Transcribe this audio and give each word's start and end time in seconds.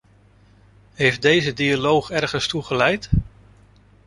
Heeft 0.93 1.21
deze 1.21 1.53
dialoog 1.53 2.09
ergens 2.11 2.47
toe 2.47 2.63
geleid? 2.63 3.09